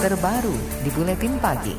[0.00, 1.76] terbaru di Buletin Pagi.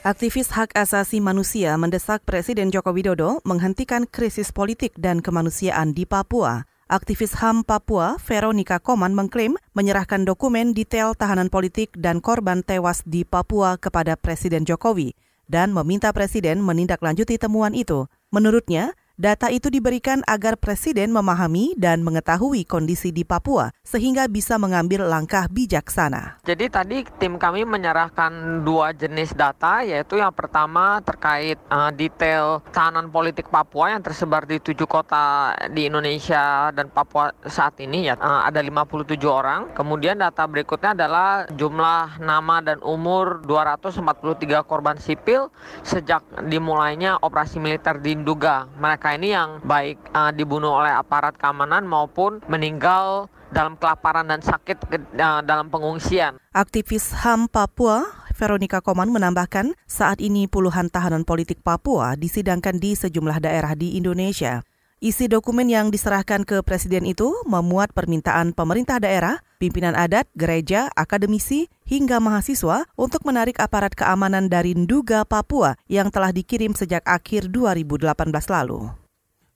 [0.00, 6.64] Aktivis hak asasi manusia mendesak Presiden Joko Widodo menghentikan krisis politik dan kemanusiaan di Papua.
[6.88, 13.28] Aktivis HAM Papua, Veronica Koman mengklaim menyerahkan dokumen detail tahanan politik dan korban tewas di
[13.28, 15.12] Papua kepada Presiden Jokowi
[15.52, 18.08] dan meminta Presiden menindaklanjuti temuan itu.
[18.32, 25.04] Menurutnya, Data itu diberikan agar Presiden memahami dan mengetahui kondisi di Papua sehingga bisa mengambil
[25.04, 26.40] langkah bijaksana.
[26.40, 33.12] Jadi tadi tim kami menyerahkan dua jenis data yaitu yang pertama terkait uh, detail tahanan
[33.12, 38.48] politik Papua yang tersebar di tujuh kota di Indonesia dan Papua saat ini ya uh,
[38.48, 39.76] ada 57 orang.
[39.76, 45.52] Kemudian data berikutnya adalah jumlah nama dan umur 243 korban sipil
[45.84, 48.64] sejak dimulainya operasi militer di Nduga.
[48.80, 54.78] Mereka ini yang baik uh, dibunuh oleh aparat keamanan maupun meninggal dalam kelaparan dan sakit
[55.18, 56.38] uh, dalam pengungsian.
[56.54, 63.36] Aktivis HAM Papua Veronica Koman menambahkan, saat ini puluhan tahanan politik Papua disidangkan di sejumlah
[63.36, 64.64] daerah di Indonesia.
[65.00, 71.72] Isi dokumen yang diserahkan ke Presiden itu memuat permintaan pemerintah daerah, pimpinan adat, gereja, akademisi,
[71.88, 78.12] hingga mahasiswa untuk menarik aparat keamanan dari Nduga, Papua yang telah dikirim sejak akhir 2018
[78.52, 78.99] lalu.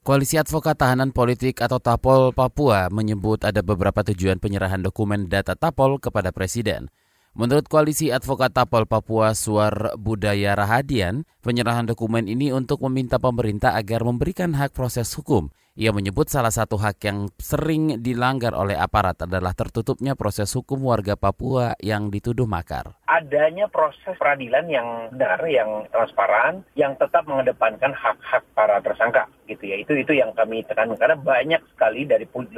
[0.05, 5.97] Koalisi Advokat Tahanan Politik atau Tapol Papua menyebut ada beberapa tujuan penyerahan dokumen data Tapol
[5.97, 6.93] kepada Presiden.
[7.33, 14.05] Menurut Koalisi Advokat Tapol Papua Suar Budaya Rahadian, penyerahan dokumen ini untuk meminta pemerintah agar
[14.05, 15.49] memberikan hak proses hukum.
[15.75, 21.19] Ia menyebut salah satu hak yang sering dilanggar oleh aparat adalah tertutupnya proses hukum warga
[21.19, 22.95] Papua yang dituduh makar.
[23.11, 29.77] Adanya proses peradilan yang benar, yang transparan, yang tetap mengedepankan hak-hak para tersangka gitu ya.
[29.83, 32.55] Itu itu yang kami tekankan karena banyak sekali dari 80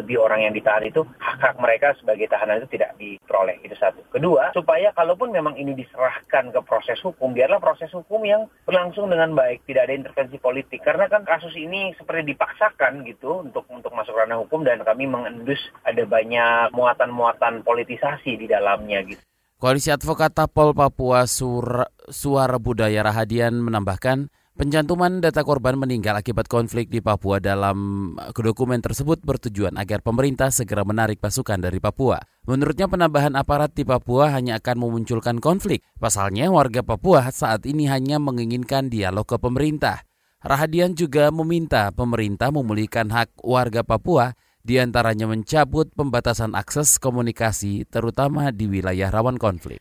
[0.00, 3.60] lebih orang yang ditahan itu hak-hak mereka sebagai tahanan itu tidak diperoleh.
[3.60, 4.00] Itu satu.
[4.08, 9.36] Kedua, supaya kalaupun memang ini diserahkan ke proses hukum, biarlah proses hukum yang berlangsung dengan
[9.36, 10.80] baik, tidak ada intervensi politik.
[10.80, 15.58] Karena kan kasus ini seperti dipaksakan gitu untuk untuk masuk ranah hukum dan kami mengendus
[15.82, 19.18] ada banyak muatan-muatan politisasi di dalamnya gitu.
[19.58, 26.86] Koalisi Advokat Tapol Papua Sur Suara Budaya Rahadian menambahkan, Pencantuman data korban meninggal akibat konflik
[26.86, 32.22] di Papua dalam dokumen tersebut bertujuan agar pemerintah segera menarik pasukan dari Papua.
[32.46, 35.82] Menurutnya penambahan aparat di Papua hanya akan memunculkan konflik.
[35.98, 40.06] Pasalnya warga Papua saat ini hanya menginginkan dialog ke pemerintah.
[40.44, 48.52] Rahadian juga meminta pemerintah memulihkan hak warga Papua di antaranya mencabut pembatasan akses komunikasi terutama
[48.52, 49.80] di wilayah rawan konflik.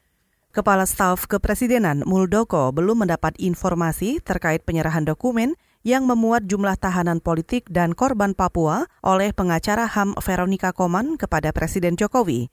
[0.55, 7.67] Kepala Staf Kepresidenan Muldoko belum mendapat informasi terkait penyerahan dokumen yang memuat jumlah tahanan politik
[7.67, 12.47] dan korban Papua oleh pengacara HAM Veronica Koman kepada Presiden Jokowi.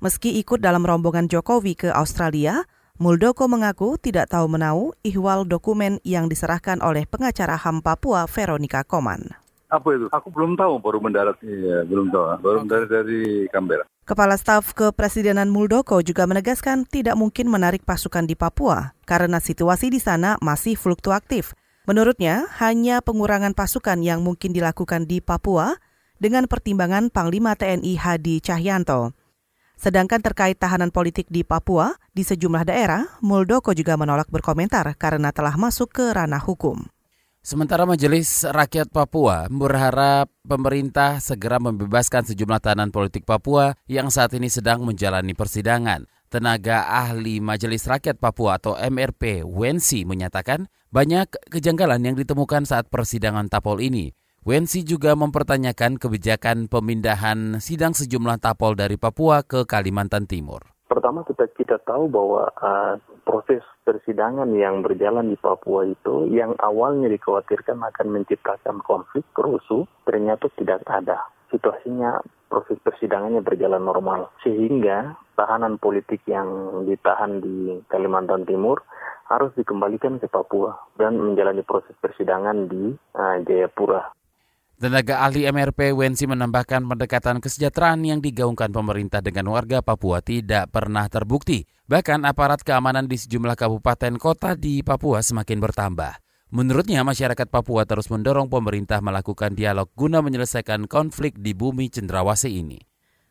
[0.00, 2.64] Meski ikut dalam rombongan Jokowi ke Australia,
[3.00, 9.24] Muldoko mengaku tidak tahu menau ihwal dokumen yang diserahkan oleh pengacara HAM Papua Veronica Koman.
[9.72, 10.12] Apa itu?
[10.12, 11.40] Aku belum tahu, baru mendarat.
[11.40, 12.44] Iya, belum tahu.
[12.44, 13.88] Baru mendarat dari Canberra.
[14.04, 19.96] Kepala Staf Kepresidenan Muldoko juga menegaskan tidak mungkin menarik pasukan di Papua karena situasi di
[19.96, 21.56] sana masih fluktuatif.
[21.88, 25.80] Menurutnya, hanya pengurangan pasukan yang mungkin dilakukan di Papua
[26.20, 29.16] dengan pertimbangan Panglima TNI Hadi Cahyanto.
[29.80, 35.56] Sedangkan terkait tahanan politik di Papua, di sejumlah daerah, Muldoko juga menolak berkomentar karena telah
[35.56, 36.84] masuk ke ranah hukum.
[37.40, 44.52] Sementara Majelis Rakyat Papua berharap pemerintah segera membebaskan sejumlah tahanan politik Papua yang saat ini
[44.52, 46.04] sedang menjalani persidangan.
[46.28, 53.48] Tenaga ahli Majelis Rakyat Papua atau MRP Wensi menyatakan banyak kejanggalan yang ditemukan saat persidangan
[53.48, 54.12] Tapol ini.
[54.40, 60.64] Wensi juga mempertanyakan kebijakan pemindahan sidang sejumlah Tapol dari Papua ke Kalimantan Timur.
[60.88, 62.96] Pertama kita kita tahu bahwa uh,
[63.28, 70.48] proses persidangan yang berjalan di Papua itu yang awalnya dikhawatirkan akan menciptakan konflik kerusuh ternyata
[70.56, 71.20] tidak ada.
[71.52, 76.48] Situasinya proses persidangannya berjalan normal sehingga tahanan politik yang
[76.88, 78.80] ditahan di Kalimantan Timur
[79.28, 84.16] harus dikembalikan ke Papua dan menjalani proses persidangan di uh, Jayapura.
[84.80, 91.04] Tenaga ahli MRP Wensi menambahkan pendekatan kesejahteraan yang digaungkan pemerintah dengan warga Papua tidak pernah
[91.04, 91.68] terbukti.
[91.84, 96.24] Bahkan aparat keamanan di sejumlah kabupaten kota di Papua semakin bertambah.
[96.56, 102.80] Menurutnya masyarakat Papua terus mendorong pemerintah melakukan dialog guna menyelesaikan konflik di bumi cendrawasih ini.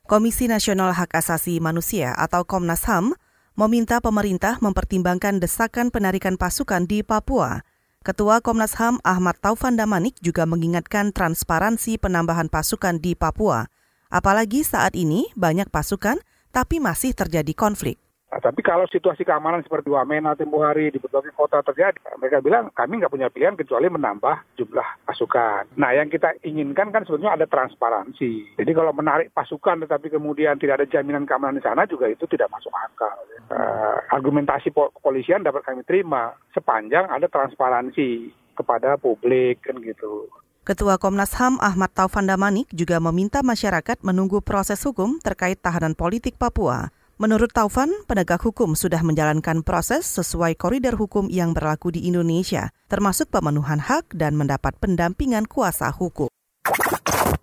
[0.05, 3.17] Komisi Nasional Hak Asasi Manusia atau Komnas HAM
[3.57, 7.65] meminta pemerintah mempertimbangkan desakan penarikan pasukan di Papua
[7.99, 13.67] Ketua Komnas HAM Ahmad Taufan Damanik juga mengingatkan transparansi penambahan pasukan di Papua.
[14.07, 16.15] Apalagi saat ini banyak pasukan
[16.55, 17.99] tapi masih terjadi konflik.
[18.29, 22.69] Nah, tapi kalau situasi keamanan seperti Wamena tempo hari di berbagai kota terjadi, mereka bilang
[22.77, 25.73] kami nggak punya pilihan kecuali menambah jumlah pasukan.
[25.73, 28.53] Nah, yang kita inginkan kan sebetulnya ada transparansi.
[28.53, 32.53] Jadi kalau menarik pasukan tetapi kemudian tidak ada jaminan keamanan di sana juga itu tidak
[32.53, 33.17] masuk akal.
[33.49, 40.29] Uh, argumentasi kepolisian dapat kami terima sepanjang ada transparansi kepada publik kan gitu.
[40.69, 46.37] Ketua Komnas HAM Ahmad Taufan Damanik juga meminta masyarakat menunggu proses hukum terkait tahanan politik
[46.37, 46.93] Papua.
[47.19, 53.27] Menurut Taufan, penegak hukum sudah menjalankan proses sesuai koridor hukum yang berlaku di Indonesia, termasuk
[53.27, 56.31] pemenuhan hak dan mendapat pendampingan kuasa hukum.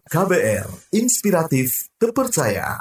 [0.09, 0.65] KBR,
[0.97, 2.81] inspiratif, terpercaya.